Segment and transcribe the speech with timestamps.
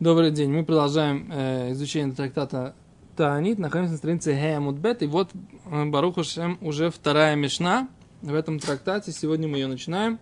[0.00, 0.50] Добрый день.
[0.50, 2.74] Мы продолжаем э, изучение трактата
[3.16, 3.58] Таанит.
[3.58, 5.02] Находимся на странице Хеямудбет.
[5.02, 5.28] И вот
[5.66, 7.86] э, Баруха Шем уже вторая Мишна
[8.22, 9.12] в этом трактате.
[9.12, 10.18] Сегодня мы ее начинаем.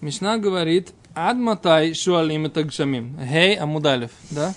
[0.00, 3.18] Мишна говорит Ад Матай Шуалим и Тагшамим.
[3.18, 4.12] Хей Амудалев.
[4.30, 4.54] Да?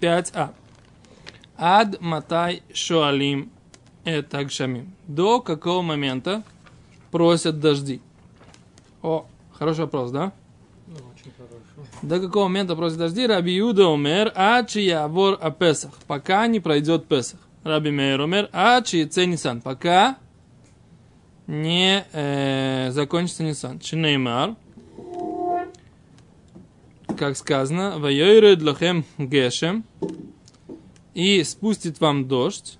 [0.00, 0.50] 5а.
[1.56, 3.52] Ад Матай Шуалим
[4.02, 4.96] Тагшамим.
[5.06, 6.42] До какого момента
[7.12, 8.02] просят дожди?
[9.00, 10.32] О, хороший вопрос, да?
[12.02, 13.26] До какого момента просит дожди?
[13.26, 17.40] Раби Юда умер, а чья вор о Песах, пока не пройдет Песах.
[17.62, 20.16] Раби Мейр умер, а чьи Нисан, пока
[21.46, 23.80] не э, закончится Нисан.
[23.80, 24.56] Чинеймар,
[27.18, 29.84] как сказано, Вайойры длохем гешем,
[31.12, 32.78] и спустит вам дождь,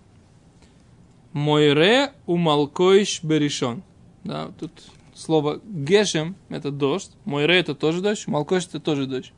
[1.33, 3.83] Мойре умалкоиш беришон.
[4.25, 4.73] Да, тут
[5.21, 9.33] слово гешем– это дождь, мойре– это тоже дождь, малкош– это тоже дождь.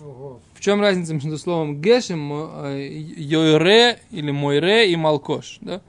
[0.00, 0.40] Ого.
[0.54, 5.58] В чем разница между словом гешем, э, йойре или мойре и малкош?
[5.60, 5.82] Да?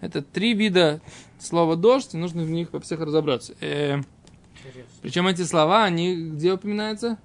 [0.00, 1.00] Это три вида
[1.40, 3.54] слова дождь, и нужно в них во всех разобраться.
[3.60, 4.00] Э,
[5.02, 7.18] причем эти слова, они где упоминаются?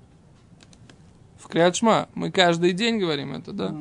[1.38, 2.10] В Криадшма.
[2.16, 3.76] Мы каждый день говорим это, да?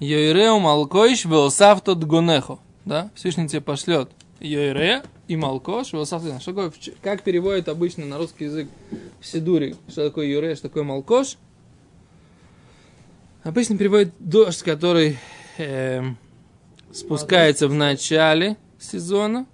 [0.00, 2.58] Йойреу малкоиш веосав тот гонехо.
[2.84, 3.10] Да?
[3.14, 4.10] Всевышний тебе пошлет
[4.40, 8.68] Йойре и Малкош, что такое, как переводят обычно на русский язык
[9.20, 11.36] в Сидуре, что такое Юре, что такое Малкош.
[13.42, 15.18] Обычно переводят дождь, который
[15.58, 16.02] э,
[16.92, 19.46] спускается в начале сезона,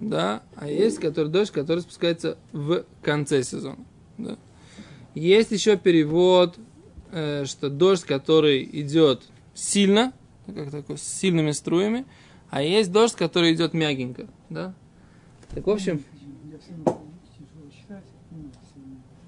[0.00, 3.84] да, а есть который дождь, который спускается в конце сезона.
[4.18, 4.36] Да.
[5.14, 6.56] Есть еще перевод,
[7.10, 9.22] э, что дождь, который идет
[9.54, 10.12] сильно,
[10.46, 12.06] как такой, с сильными струями,
[12.52, 14.74] а есть дождь, который идет мягенько, да.
[15.54, 16.04] Так, в общем,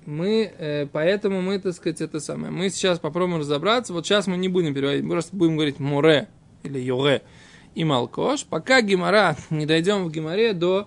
[0.05, 2.53] мы, э, поэтому мы, так сказать, это самое.
[2.53, 3.95] Мы сейчас попробуем разобраться.
[3.95, 6.29] Вот сейчас мы не будем переводить, мы просто будем говорить море
[6.65, 7.23] или йоре
[7.75, 10.87] и малкош, пока гемора не дойдем в геморе до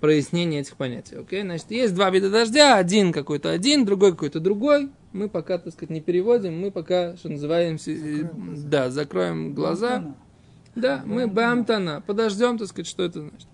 [0.00, 1.14] прояснения этих понятий.
[1.14, 1.42] Окей?
[1.42, 4.88] Значит, есть два вида дождя, один какой-то один, другой какой-то другой.
[5.12, 9.98] Мы пока, так сказать, не переводим, мы пока, что называемся, закроем да, закроем глаза.
[9.98, 10.29] Бамтана.
[10.74, 12.02] Да, мы бамтана.
[12.06, 13.48] Подождем, так сказать, что это значит.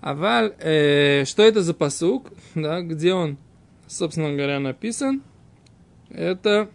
[0.00, 3.38] Аваль, э, что это за посук, да, где он,
[3.86, 5.22] собственно говоря, написан?
[6.10, 6.70] Это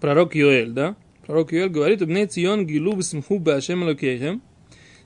[0.00, 0.96] пророк Юэль, да?
[1.26, 4.42] Пророк Юэль говорит, «Убней Цион гилу бисмху башем лакехем».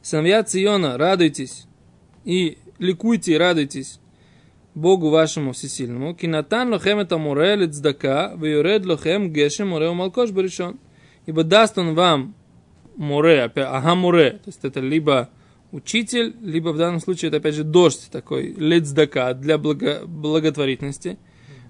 [0.02, 1.66] Сыновья Циона, радуйтесь
[2.24, 4.00] и ликуйте и радуйтесь
[4.74, 6.14] Богу вашему всесильному.
[6.14, 10.78] Кинатан лохем это море лецдака, вюред лохем гешем море малкош баришон.
[11.26, 12.34] Ибо даст он вам
[13.44, 15.30] опять, ага море, то есть это либо
[15.72, 21.18] учитель, либо в данном случае это опять же дождь такой, лецдака, для благо, благотворительности.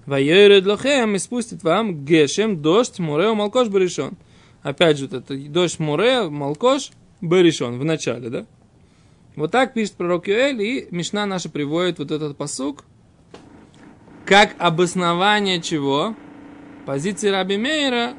[0.06, 4.16] Вайеред лохем и спустит вам гешем, дождь, море, малкош, баришон.
[4.62, 8.47] Опять же, это дождь, море, малкош, баришон, в начале, да?
[9.36, 12.84] Вот так пишет пророк Юэль, и Мишна наша приводит вот этот посук,
[14.24, 16.14] как обоснование чего?
[16.86, 18.14] Позиции Раби Мейра,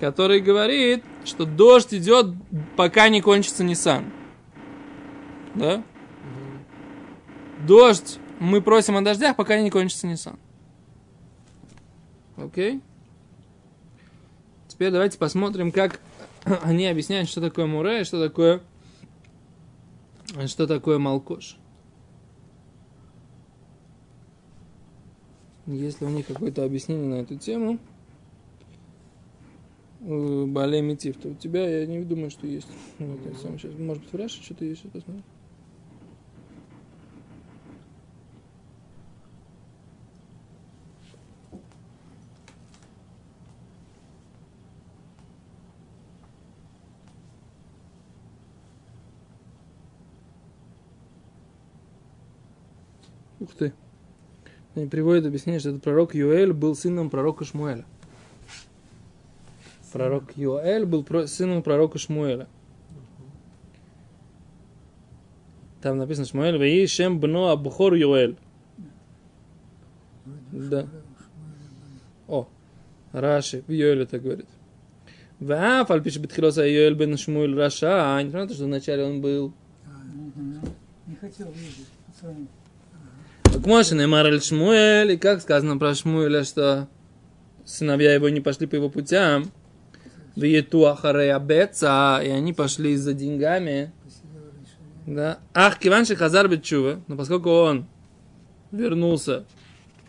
[0.00, 2.34] который говорит, что дождь идет,
[2.76, 4.12] пока не кончится Нисан
[5.58, 5.84] да?
[7.66, 10.38] Дождь, мы просим о дождях, пока не кончится Нисан.
[12.36, 12.80] Окей?
[14.68, 16.00] Теперь давайте посмотрим, как
[16.62, 18.62] они объясняют, что такое муре, что такое,
[20.46, 21.56] что такое малкош.
[25.66, 27.78] Если у них какое-то объяснение на эту тему,
[30.00, 32.68] Балей Митив, то у тебя, я не думаю, что есть.
[32.98, 35.22] Вот, я сам сейчас, может быть, в Раше что-то есть, что-то смотрю.
[53.40, 53.72] Ух ты.
[54.74, 57.84] Они приводят объяснение, что этот пророк Юэль был сыном пророка Шмуэля.
[59.92, 62.46] Пророк Юэль был сыном пророка Шмуэля.
[65.80, 68.36] Там написано Шмуэль, «Ваи шем бно абухор Юэль».
[70.52, 70.86] Да.
[72.26, 72.48] О,
[73.12, 74.46] Раши, в Юэле так говорит.
[75.40, 78.16] Ваф, пишет Бетхилоса Юэль бен Шмуэль Раша.
[78.16, 79.52] А, не понятно, что вначале он был...
[81.06, 82.48] Не хотел видеть, пацаны.
[84.00, 86.88] Неймар Шмуэль, и как сказано про Шмуэля, что
[87.64, 89.50] сыновья его не пошли по его путям,
[90.38, 93.90] в Етуахареабеца, и они пошли за деньгами.
[95.04, 95.38] Да.
[95.52, 97.86] Ах, Киван Хазар Бетчува, но поскольку он
[98.70, 99.44] вернулся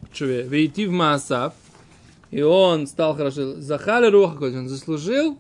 [0.04, 1.54] к Чуве, вейти в Маасав,
[2.30, 3.60] и он стал хорошо.
[3.60, 5.40] Захали Руаха Кодеш, он заслужил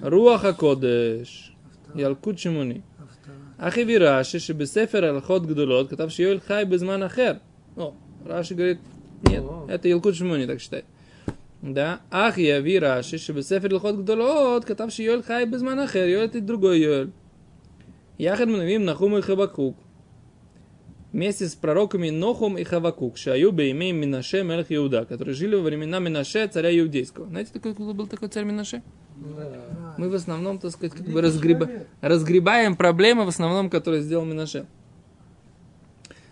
[0.00, 1.54] Руаха Кодеш.
[1.94, 2.82] Ялкут Шимуни.
[3.58, 7.40] Ахи Вираши, Шибесефер Алхот Гдулот, Катав Шиоэль Хай Безман Ахер.
[7.76, 7.94] О,
[8.26, 8.80] Раши говорит,
[9.22, 10.84] нет, это илкут Шимуни, так считает
[11.62, 16.40] да, ах я ви Раши, шебесефер лхот гдолот, катав шиёль хай без манахер, йоль это
[16.40, 17.10] другой йоль.
[18.18, 19.76] Яхед мнавим Нахум и Хабакук.
[21.12, 26.00] Вместе с пророками Нохом и Хавакук, Шаю Беймей Минаше Мелх Иуда, которые жили во времена
[26.00, 27.28] Минаше, царя Иудейского.
[27.28, 28.82] Знаете, такой, был такой царь Минаше?
[29.16, 29.94] Да.
[29.96, 31.68] Мы в основном, так сказать, как бы разгреба...
[32.02, 34.66] разгребаем проблемы, в основном, которые сделал Минаше.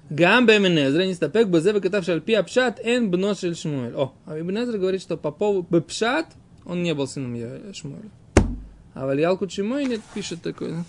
[0.08, 3.94] Гам Беменезра, не стапек, Базева, катавший Альпи Апшат, Эн Бношель Шмуэль.
[3.94, 6.26] О, а Бенезра говорит, что по поводу Бепшат,
[6.64, 7.34] он не был сыном
[7.74, 8.10] Шмуэля.
[8.94, 10.84] А Вальялку Чимой нет, пишет такое.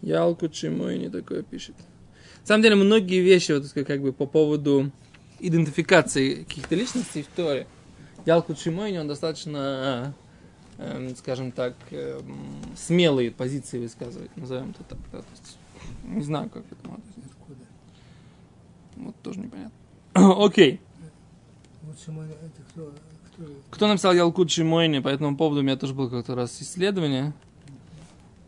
[0.00, 1.76] Ялку Чимой не такое пишет.
[2.40, 4.90] На самом деле, многие вещи, вот, как бы по поводу
[5.38, 7.66] идентификации каких-то личностей в Торе,
[8.24, 10.14] Ялку Чимойни, он достаточно,
[10.78, 12.36] эм, скажем так, эм,
[12.76, 14.98] смелые позиции высказывает, назовем это так.
[15.12, 15.58] да, то есть,
[16.04, 17.04] не знаю, как это можно?
[19.06, 19.72] Вот тоже непонятно.
[20.44, 20.80] Окей.
[23.70, 25.00] Кто, написал Ялкут Шимойни?
[25.00, 27.32] По этому поводу у меня тоже было как-то раз исследование.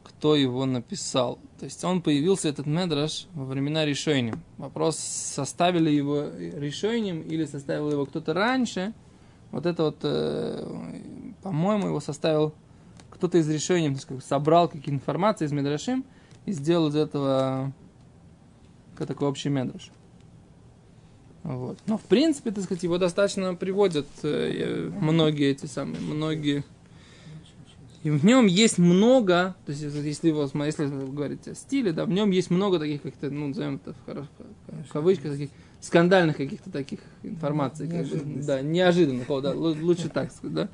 [0.03, 1.39] Кто его написал?
[1.59, 4.35] То есть он появился, этот медраж, во времена решения.
[4.59, 8.93] Вопрос, составили его решением или составил его кто-то раньше.
[9.51, 10.67] Вот это вот, э,
[11.43, 12.55] по-моему, его составил
[13.11, 16.05] кто-то из решений, то есть как бы собрал какие-то информации из медрашим
[16.47, 17.73] и сделал из этого
[18.97, 19.91] как такой общий медраж.
[21.45, 21.79] Вот.
[21.87, 26.65] Но, в принципе, так сказать, его достаточно приводят э, многие эти самые, многие.
[28.03, 32.05] И в нем есть много, то есть, если- его, если вы говорите о стиле, да,
[32.05, 35.51] в нем есть много таких, как-то, ну, назовем это в, кавычках, таких
[35.81, 37.89] скандальных каких-то таких информаций.
[37.89, 40.69] как бы, да, неожиданных, да, лу- лучше так сказать, да.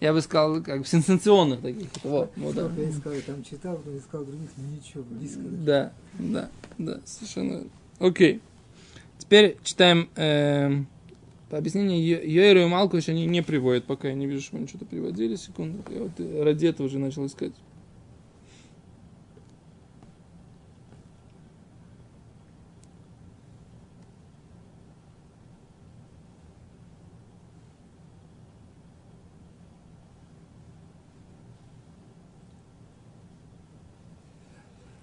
[0.00, 1.88] Я бы сказал, как бы сенсационных таких.
[2.04, 2.70] Вот, вот, да.
[2.76, 5.40] Я искал, там читал, искал других, но ничего, близко.
[5.40, 7.64] Да, да, да, совершенно.
[7.98, 8.42] Окей.
[9.18, 10.86] Теперь читаем эм,
[11.50, 14.66] по объяснению Йо- Йойру и Малкович они не приводят, пока я не вижу, что они
[14.66, 15.36] что-то приводили.
[15.36, 15.82] Секунду.
[15.90, 17.52] Я вот э, ради этого уже начал искать.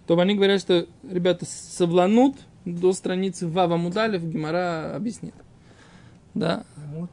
[0.06, 5.34] То они говорят, что ребята совланут до страницы Вава Мудалев, Гимара объяснит.
[6.34, 6.64] Да,
[6.94, 7.10] Вот,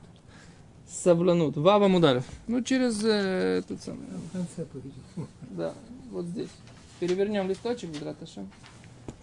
[0.89, 1.57] совланут.
[1.57, 2.25] Вава Мудалев.
[2.47, 4.07] Ну, через э, этот самый.
[4.73, 5.29] повидел.
[5.51, 5.75] Да,
[6.11, 6.49] вот здесь.
[7.01, 8.51] Перевернем листочек, Бедрат Ашем.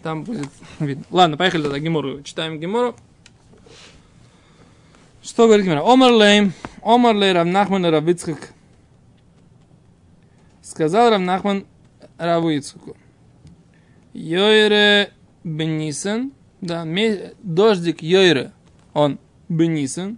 [0.03, 1.03] Там будет видно.
[1.11, 2.21] Ладно, поехали тогда Гемору.
[2.23, 2.95] Читаем Гемору.
[5.21, 5.81] Что говорит Гемора?
[5.81, 8.53] Омар лейм, Омар лей Равнахман Равицхак.
[10.61, 11.65] Сказал Равнахман
[12.17, 12.95] Раву Ицхаку.
[14.13, 15.13] Йойре
[15.47, 16.85] Бенисен, да,
[17.41, 18.51] дождик Йойре,
[18.93, 19.17] он
[19.47, 20.17] Бенисен.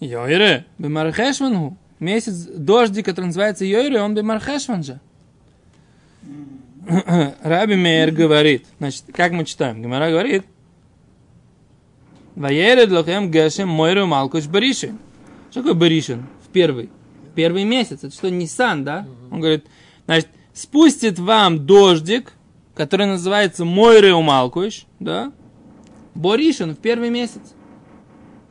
[0.00, 1.76] Йойре, Бемархешванху.
[2.00, 5.00] Месяц дождик, который называется Йойре, он Бемархешван же.
[7.42, 9.82] Раби Мейер говорит, значит, как мы читаем?
[9.82, 10.44] Гимара говорит,
[12.36, 14.98] Ваеред лохем гешем мойру малкуш баришин.
[15.50, 16.26] Что такое баришин?
[16.46, 16.90] В первый.
[17.34, 17.98] Первый месяц.
[18.02, 19.06] Это что, Нисан, да?
[19.30, 19.64] Он говорит,
[20.06, 22.32] значит, спустит вам дождик,
[22.74, 25.32] который называется Мойре Малкуш, да?
[26.14, 27.42] Боришин в первый месяц.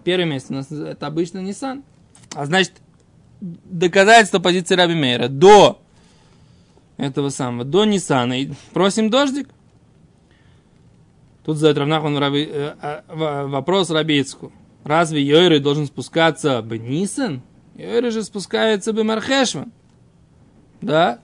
[0.03, 1.83] Первый месяц у нас это обычно Нисан.
[2.35, 2.73] А значит,
[3.41, 5.81] доказательство позиции Раби Мейра до
[6.97, 8.39] этого самого, до Нисана.
[8.41, 9.49] И просим дождик.
[11.45, 14.51] Тут задает Равнахман Раби, э, э, в- вопрос Рабицку.
[14.83, 17.41] Разве Йойры должен спускаться бы Нисан?
[17.75, 19.71] Йойры же спускается бы Мархешван.
[20.81, 21.19] Да?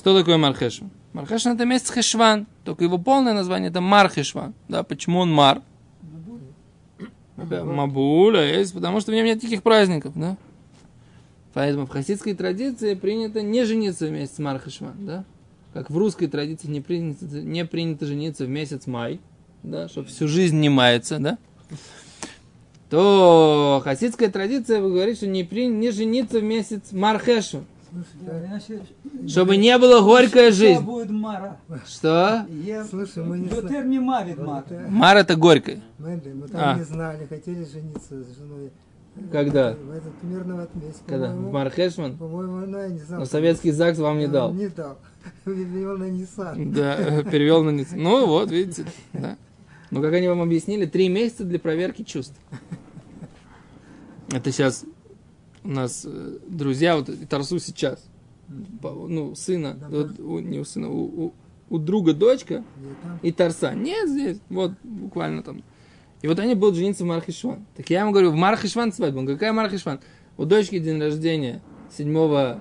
[0.00, 0.88] Что такое Мархешван?
[1.12, 2.46] Мархешван это месяц Хешван.
[2.64, 4.54] Только его полное название это Мархешван.
[4.66, 5.60] Да, почему он Мар?
[7.36, 10.38] Мабуля есть, потому что в нем нет никаких праздников, да?
[11.52, 15.24] Поэтому в хасидской традиции принято не жениться в месяц Мархешван, да?
[15.74, 19.20] Как в русской традиции не принято, не принято жениться в месяц май,
[19.62, 21.36] да, чтобы всю жизнь не мается, да?
[22.88, 27.66] То хасидская традиция говорит, что не, при, не жениться в месяц Мархешван,
[29.28, 30.80] чтобы не было горькая жизнь.
[30.82, 31.56] будет Мара.
[31.86, 32.46] Что?
[32.64, 33.68] Я Слушай, мы не знаем.
[33.68, 34.74] термі мавід мати.
[34.74, 35.80] Это- горькая.
[36.00, 36.74] Мы там А.
[36.78, 38.70] не знали, хотели жениться с женой.
[39.32, 39.72] Когда?
[39.72, 41.00] В этот примерно в этом месяце.
[41.06, 41.26] Когда?
[41.26, 42.16] В По-моему, Мархешван?
[42.16, 43.20] по-моему, она, я не знаю.
[43.20, 44.52] Но советский ЗАГС вам не дал.
[44.54, 44.96] Не дал.
[45.44, 46.72] Перевел на Nissan.
[46.72, 47.96] Да, э, перевел на Ниццу.
[47.96, 49.36] Ну вот, видите, да.
[49.90, 52.36] Ну, как они вам объяснили, три месяца для проверки чувств.
[54.32, 54.84] Это сейчас
[55.64, 58.02] у нас э, друзья, вот Тарсу сейчас,
[58.82, 61.34] ну, сына, Да, вот у- не у сына, у, у-
[61.68, 62.64] у друга дочка
[63.22, 63.72] и Тарса.
[63.74, 65.62] Нет, здесь, вот, буквально там.
[66.22, 67.64] И вот они будут жениться в Мархишван.
[67.76, 69.18] Так я ему говорю, в Мархишван свадьба.
[69.18, 70.00] Он говорит, какая Мархишван?
[70.36, 71.62] У дочки день рождения
[71.96, 72.58] 7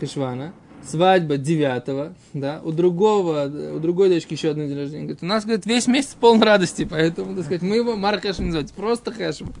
[0.00, 0.54] Хишвана,
[0.84, 5.02] свадьба 9, да, у другого, у другой дочки еще одно день рождения.
[5.04, 8.46] Говорит, у нас, говорит, весь месяц полон радости, поэтому, так сказать, мы его Марк Хэшем
[8.46, 9.52] называем, просто Хэшем.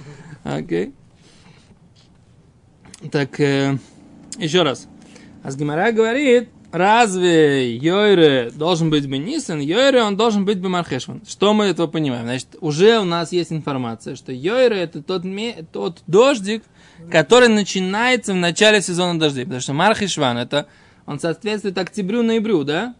[0.44, 0.92] Окей.
[3.10, 3.78] Так, э,
[4.38, 4.86] еще раз.
[5.42, 9.60] Асгимара говорит, разве Йойре должен быть Бенисан?
[9.60, 11.22] Йойре он должен быть Бемархешван.
[11.26, 12.24] Что мы этого понимаем?
[12.24, 16.62] Значит, уже у нас есть информация, что Йойре это тот, ме- тот дождик,
[17.10, 19.44] который начинается в начале сезона дождей.
[19.44, 20.66] Потому что Мархешван это,
[21.06, 22.94] он соответствует октябрю-ноябрю, да?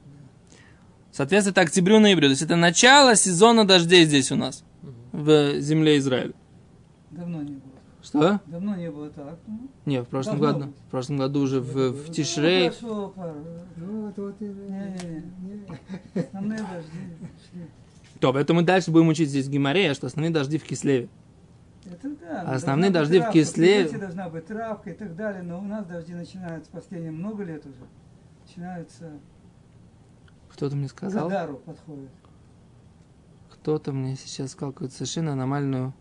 [1.12, 2.28] Соответствует октябрю-ноябрю.
[2.28, 4.64] То есть это начало сезона дождей здесь у нас,
[5.12, 6.32] в земле Израиля.
[7.10, 7.69] Давно не было.
[8.10, 8.40] Что?
[8.46, 9.38] Давно не было так.
[9.46, 10.70] Ну, Не, в прошлом Должно году.
[10.72, 10.80] быть.
[10.80, 12.72] В прошлом году уже в, в Тишрей.
[12.82, 14.44] Ну, это вот и...
[14.46, 15.66] Не.
[16.20, 16.98] Основные дожди
[17.50, 17.66] шли.
[18.18, 21.08] То, это мы дальше будем учить здесь в Гимаре, что основные дожди в Кислеве.
[21.86, 22.42] Это да.
[22.46, 23.38] А основные дожди в травка.
[23.38, 25.42] Кисле- Прикрытие должна быть травка и так далее.
[25.42, 27.86] Но у нас дожди начинаются последние много лет уже.
[28.46, 29.12] Начинаются
[30.50, 32.10] Кто-то мне к сказал, Адару подходят.
[33.50, 35.94] кто-то мне сейчас сказал какую-то совершенно аномальную,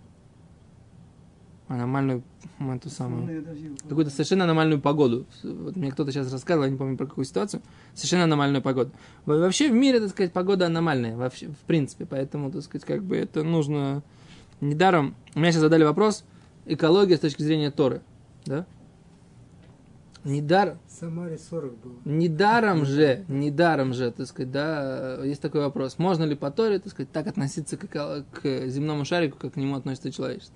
[1.70, 2.24] аномальную,
[2.60, 3.46] эту самую,
[3.88, 5.26] какую-то совершенно аномальную погоду.
[5.44, 7.62] Вот мне кто-то сейчас рассказывал, я не помню про какую ситуацию,
[7.94, 8.92] совершенно аномальную погоду.
[9.26, 13.04] Во- Вообще в мире, так сказать, погода аномальная, вообще, в принципе, поэтому, так сказать, как
[13.04, 14.02] бы это нужно
[14.62, 15.16] недаром.
[15.36, 16.26] У меня сейчас задали вопрос,
[16.66, 18.02] экология с точки зрения Торы,
[18.46, 18.66] да?
[20.26, 21.94] Недаром, В Самаре 40 было.
[22.04, 25.98] Недаром же, недаром же, так сказать, да, есть такой вопрос.
[25.98, 29.76] Можно ли по Торе, так сказать, так относиться к, к земному шарику, как к нему
[29.78, 30.54] относится человечество?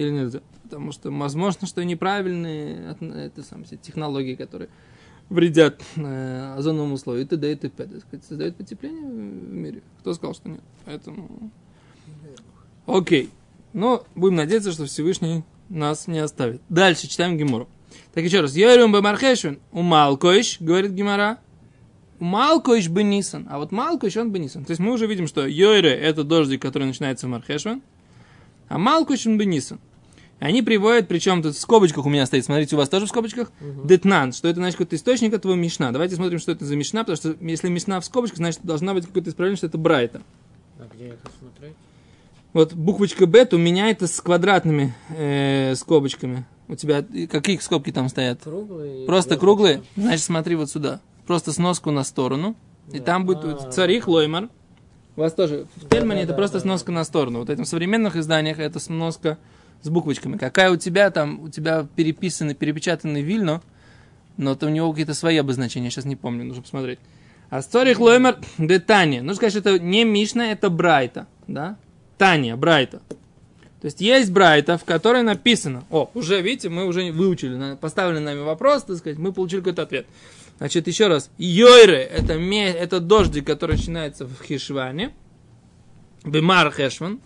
[0.00, 0.40] Или нельзя?
[0.62, 4.70] Потому что, возможно, что неправильные это, сам, технологии, которые
[5.28, 7.52] вредят э, озоновому слою, и т.д.
[7.52, 7.86] и т.п.
[8.26, 9.82] Создают потепление в мире.
[10.00, 10.62] Кто сказал, что нет?
[10.86, 11.50] Поэтому...
[12.86, 13.28] Окей.
[13.74, 16.62] Но будем надеяться, что Всевышний нас не оставит.
[16.70, 17.68] Дальше читаем Гемору.
[18.14, 18.56] Так еще раз.
[18.56, 19.58] Йорим бемархешвин.
[19.72, 21.40] У Малкоиш, говорит Гемора.
[22.20, 23.46] У Малкоиш бы Нисан.
[23.50, 24.64] А вот Малкоиш, он бы Нисан.
[24.64, 27.82] То есть мы уже видим, что Йойре это дождик, который начинается в Мархешвин.
[28.68, 29.78] А Малкоиш он бы Нисан.
[29.78, 29.89] И
[30.40, 33.52] Они приводят, причем тут в скобочках у меня стоит, смотрите, у вас тоже в скобочках,
[33.84, 35.92] детнан, что это значит какой-то источник этого Мишна.
[35.92, 39.06] Давайте смотрим, что это за Мишна, потому что если Мишна в скобочках, значит должна быть
[39.06, 40.22] какое-то исправление, что это Брайта.
[40.78, 41.74] А где это смотреть?
[42.54, 46.46] Вот буквочка Б у меня это с квадратными э, скобочками.
[46.68, 48.40] У тебя и какие скобки там стоят?
[48.42, 49.06] Круглые?
[49.06, 49.82] Просто круглые?
[49.96, 51.00] Значит, смотри вот сюда.
[51.26, 52.56] Просто сноску на сторону.
[52.92, 53.04] И Да.
[53.04, 53.46] там будет А.
[53.48, 54.48] вот царих лоймар.
[55.16, 56.62] У вас тоже в Да, Тельмане да, это да, просто да.
[56.62, 57.40] сноска на сторону.
[57.40, 59.36] Вот в современных изданиях это сноска
[59.82, 60.36] с буквочками.
[60.36, 63.62] Какая у тебя там, у тебя переписанный, перепечатанный Вильно,
[64.36, 66.98] но там у него какие-то свои обозначения, сейчас не помню, нужно посмотреть.
[67.50, 69.22] А царих лоймар де Таня.
[69.22, 71.26] Нужно сказать, что это не Мишна, это Брайта.
[71.48, 71.76] Да?
[72.16, 73.02] Таня, Брайта.
[73.80, 78.40] То есть есть Брайта, в которой написано, о, уже, видите, мы уже выучили, поставили нами
[78.40, 80.06] вопрос, так сказать, мы получили какой-то ответ.
[80.58, 85.14] Значит, еще раз, Йойре, это, это дождик, который начинается в Хишване,
[86.24, 87.20] Бемар Хешван.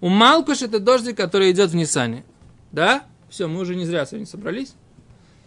[0.00, 2.24] У Малкуш это дождик, который идет в Нисане.
[2.72, 3.04] Да?
[3.28, 4.74] Все, мы уже не зря сегодня собрались.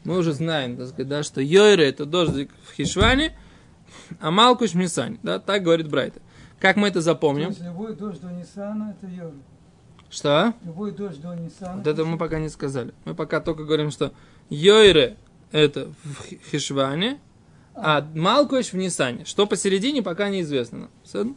[0.03, 3.38] Мы уже знаем, так сказать, да, что Йойре это дождик в Хишване,
[4.20, 5.20] а Малкуш в Нисане.
[5.24, 6.20] Да, так говорит Брайта.
[6.60, 7.50] Как мы это То запомним?
[7.50, 9.31] есть любой дождь до Ниссана это Йор.
[10.10, 10.53] Что?
[10.65, 11.77] Любой дождь до Ниссана.
[11.77, 12.93] Вот это мы пока не сказали.
[13.05, 14.12] Мы пока только говорим, что
[14.50, 15.17] Йойре
[15.51, 17.20] это в Хи- Хишване,
[17.74, 19.25] а Малкуш в Нисане.
[19.25, 20.89] Что посередине, пока неизвестно.
[21.13, 21.36] нам.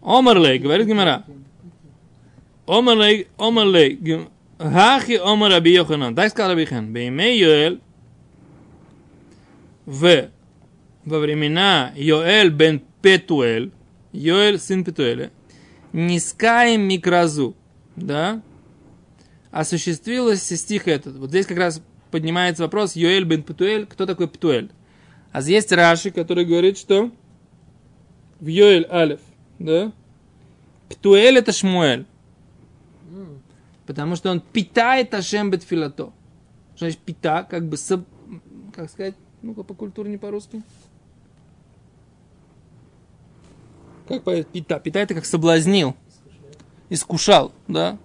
[0.00, 0.18] Всё?
[0.18, 1.24] Омарлей, говорит Гимара.
[2.66, 4.28] Омарлей, Гим-
[4.58, 6.14] Хахи Омар Раби Йоханан.
[6.14, 6.92] Так сказал Раби Хан.
[6.92, 7.80] Беймей Йоэль
[9.86, 10.28] в
[11.04, 13.70] во времена Йоэль бен Петуэль,
[14.12, 15.30] Йоэль сын Петуэля,
[15.92, 17.56] Нискаем микразу,
[17.96, 18.42] да,
[19.50, 21.16] осуществился стих этот.
[21.16, 24.70] Вот здесь как раз поднимается вопрос Йоэль бен Петуэль, кто такой Петуэль?
[25.32, 27.10] А есть Раши, который говорит, что
[28.40, 29.20] в Йоэль Алиф,
[29.58, 29.92] да,
[30.88, 32.06] Петуэль это Шмуэль,
[33.86, 36.12] потому что он питает Ашем Бетфилато.
[36.76, 38.06] Что значит пита, как бы, соб-
[38.74, 40.62] как сказать, ну-ка по культурне по-русски.
[44.06, 44.78] Как по пита?
[44.78, 45.94] Пита это как соблазнил.
[46.88, 47.98] Искушал, да?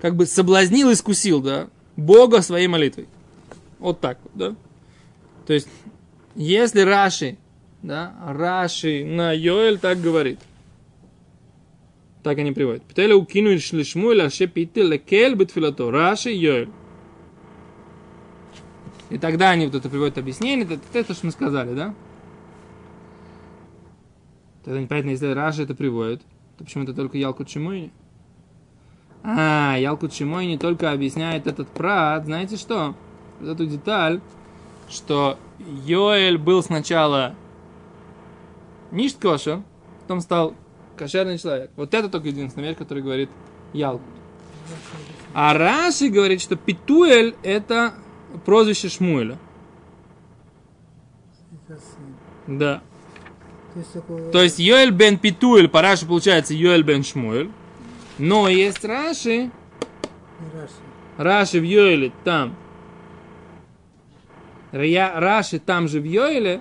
[0.00, 1.68] Как бы соблазнил, искусил, да?
[1.96, 3.08] Бога своей молитвой.
[3.78, 4.56] Вот так вот, да?
[5.46, 5.68] То есть,
[6.34, 7.38] если Раши,
[7.84, 10.40] да, Раши на Йоэль так говорит.
[12.22, 12.82] Так они приводят.
[12.84, 15.90] Птеля укину шлишмуэль аше пите лекель битфилато.
[15.90, 16.70] Раши Йоэль.
[19.10, 21.94] И тогда они вот это приводят объяснение, это, это, это что мы сказали, да?
[24.64, 26.22] Тогда непонятно, если Раши это приводит,
[26.56, 27.92] то почему это только Ялкут Шимойни?
[29.22, 32.94] А, Ялкут Шимойни только объясняет этот прат, знаете что?
[33.40, 34.22] Вот эту деталь,
[34.88, 37.34] что Йоэль был сначала
[38.94, 39.62] ништ кошер,
[40.02, 40.54] потом стал
[40.96, 41.70] кошерный человек.
[41.76, 43.30] Вот это только единственная вещь, который говорит
[43.72, 44.06] Ялкут.
[45.34, 47.94] А Раши говорит, что Питуэль это
[48.44, 49.38] прозвище Шмуэля.
[52.46, 52.82] Да.
[53.74, 54.48] То есть такое...
[54.56, 57.50] Йоэль бен Питуэль, по Раши получается Йоэль бен Шмуэль.
[58.18, 59.50] Но есть Раши,
[60.52, 60.72] Раши.
[61.16, 62.54] Раши в Йоэле там.
[64.70, 66.60] Раши там же в Йоэле,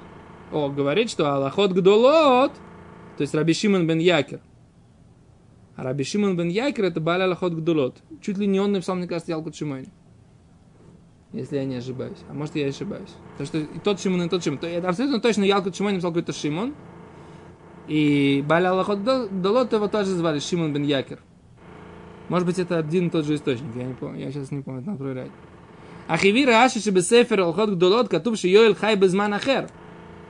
[0.53, 2.53] о, говорит, что Аллахот Гдолот,
[3.17, 4.41] то есть Раби Шимон бен Якер.
[5.75, 7.97] А Раби Шимон бен Якер это Баля Аллахот Гдолот.
[8.21, 9.89] Чуть ли не он написал, мне кажется, Ялкут Шимони.
[11.31, 12.19] Если я не ошибаюсь.
[12.29, 13.09] А может, я ошибаюсь.
[13.37, 14.59] Потому что и тот Шимон, и тот Шимон.
[14.59, 16.75] То это абсолютно точно Ялкут Шимони написал какой-то Шимон.
[17.87, 21.19] И Баля Аллахот Гдолот его тоже звали Шимон бен Якер.
[22.29, 23.75] Может быть, это один и тот же источник.
[23.75, 24.21] Я не помню.
[24.21, 25.31] Я сейчас не помню, надо проверять.
[26.07, 29.69] Ахиви Раши Шебесефер Алхот Гдолот Катуб Йоэль Хай Безман Ахер.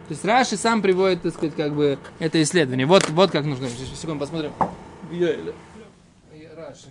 [0.08, 2.86] То есть Раши сам приводит, так сказать, как бы это исследование.
[2.86, 3.70] Вот, вот как нужно.
[3.70, 4.52] Сейчас, секунду, посмотрим.
[5.12, 5.54] Йоэле.
[6.56, 6.88] Раши.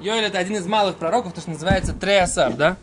[0.00, 2.76] Йоэль это один из малых пророков, то, что называется Треасар, да?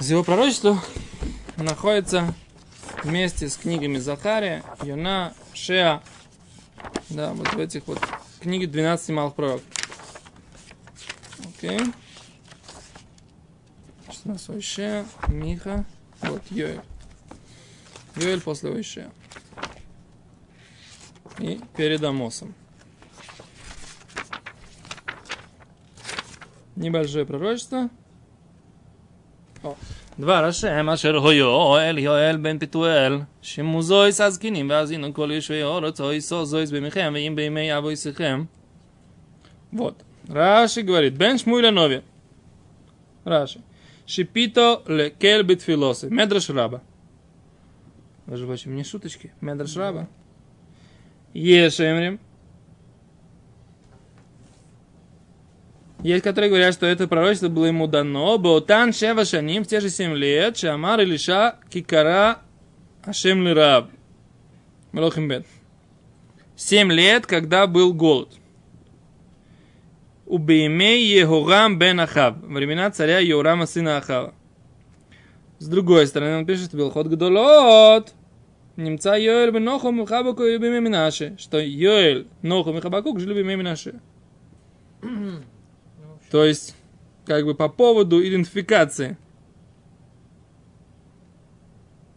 [0.00, 0.78] Из его пророчества
[1.56, 2.34] находится
[3.02, 6.02] вместе с книгами Захария, Йона, Шеа,
[7.10, 7.98] да, вот в этих вот
[8.40, 9.62] книге 12 малых пророков.
[11.56, 11.78] Окей.
[11.78, 12.03] Что
[14.25, 15.85] у нас Ойшея, Миха,
[16.21, 16.81] вот Йоэль.
[18.15, 19.11] Йоэль после Ойшея.
[21.39, 22.53] И перед Амосом.
[26.75, 27.89] Небольшое пророчество.
[29.63, 29.75] О.
[30.19, 36.13] דבר השם אשר הו יואל יואל בן פתואל שמוזויס הזקנים והזינו כל יושבי אורץ או
[36.13, 38.43] יסו זויס במכם ואם בימי אבויסיכם
[39.71, 40.03] Вот.
[40.27, 42.01] Раши говорит, Бен Шмуиля Нови.
[43.25, 43.61] Раши.
[44.06, 46.08] Шипито лекель битфилосы.
[46.10, 46.82] Медраш раба.
[48.26, 49.32] Даже прочим, не шуточки.
[49.40, 50.08] Медраш раба.
[51.32, 52.20] Ешемрим.
[56.04, 58.36] Есть, которые говорят, что это пророчество было ему дано.
[58.36, 60.58] Баотан Шева Шаним в те же семь лет.
[60.58, 62.40] Шамар Илиша Кикара
[63.04, 63.90] Ашем Лираб.
[64.92, 65.46] Мелохим Бет.
[66.56, 68.28] Семь лет, когда был голод.
[70.26, 72.36] Убеймей Егорам бен Ахав.
[72.42, 74.34] Времена царя Еурама сына Ахава.
[75.58, 78.14] С другой стороны, он пишет, был ход Гдолот.
[78.76, 81.36] Немца Йоэль бен Нохум и Хабаку и Бимей Минаше.
[81.38, 84.00] Что Йоэль, Нохум и Хабакук жили Бимей Минаше.
[86.30, 86.74] То есть,
[87.26, 89.16] как бы по поводу идентификации.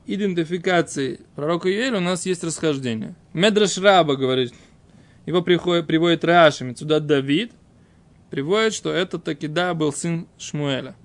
[0.08, 3.14] Идентификации пророка Юэля у нас есть расхождение.
[3.34, 4.54] Медраш Раба говорит,
[5.26, 7.52] его приходит, приводит Рашами, сюда Давид,
[8.30, 10.96] приводит, что это таки да был сын Шмуэля.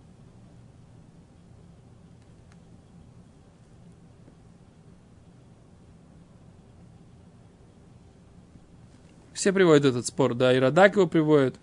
[9.32, 11.56] Все приводят этот спор, да, и Радак его приводит.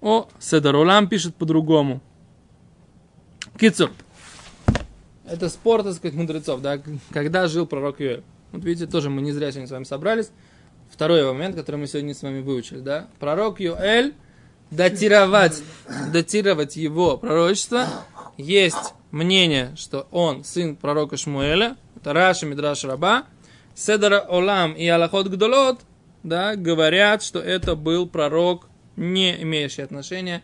[0.00, 2.00] О, Седарулам пишет по-другому.
[3.56, 3.92] Кицур.
[5.24, 8.24] Это спор, так сказать, мудрецов, да, когда жил пророк Юэль.
[8.50, 10.32] Вот видите, тоже мы не зря сегодня с вами собрались.
[10.92, 13.08] Второй момент, который мы сегодня с вами выучили, да.
[13.18, 14.12] Пророк Юэль,
[14.70, 15.62] датировать,
[16.12, 17.86] датировать его пророчество,
[18.36, 23.24] есть мнение, что он сын пророка Шмуэля, это Раша Мидраш Раба,
[23.74, 25.80] Седара Олам и Аллахот Гдолот,
[26.22, 30.42] да, говорят, что это был пророк не имеющий отношения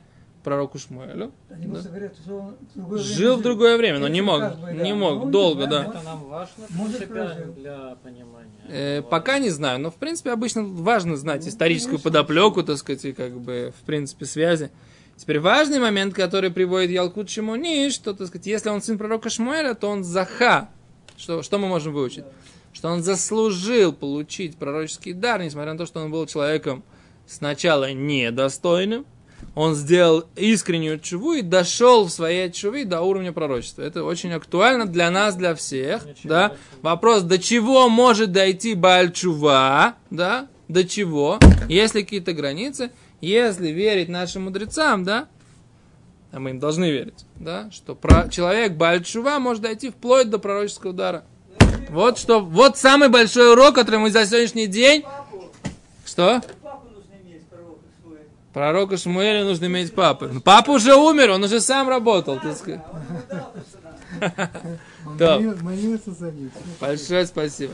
[0.48, 1.30] пророку Шмуэлю.
[1.50, 1.80] Они Да.
[1.80, 4.72] говорят, что он в Жил в другое время, но не мог, бы, да.
[4.72, 5.84] не Ну, мог, не долго, да.
[5.84, 8.50] Это нам важно Может, для понимания.
[8.68, 9.10] Э, Вот.
[9.10, 12.10] пока не знаю, но в принципе обычно важно знать Ну, историческую конечно.
[12.10, 14.70] подоплеку, так сказать, и как бы в принципе связи.
[15.16, 19.74] Теперь важный момент, который приводит Ялкут Шимони, что, так сказать, если он сын пророка Шмуэля,
[19.74, 20.70] то он заха.
[21.16, 22.24] Что, что мы можем выучить?
[22.72, 26.84] Что он заслужил получить пророческий дар, несмотря на то, что он был человеком
[27.26, 29.04] сначала недостойным,
[29.58, 33.82] он сделал искреннюю чуву и дошел в своей чуве до уровня пророчества.
[33.82, 36.06] Это очень актуально для нас, для всех.
[36.06, 36.52] Ничего Да?
[36.80, 40.46] Вопрос, до чего может дойти Бааль Чува, да?
[40.68, 45.26] до чего, есть ли какие-то границы, если верить нашим мудрецам, да,
[46.30, 50.90] а мы им должны верить, да, что про, человек Бальчува может дойти вплоть до пророческого
[50.90, 51.24] удара.
[51.88, 55.04] Вот что, вот самый большой урок, который мы за сегодняшний день...
[56.04, 56.40] Что?
[56.62, 57.80] Папу нужно иметь, пророка
[58.58, 58.64] свой.
[58.64, 60.30] Пророка Шмуэля нужно иметь папы.
[60.32, 62.40] Ну, Папа уже умер, он уже сам работал.
[66.12, 66.50] за них.
[66.80, 67.72] Большое спасибо.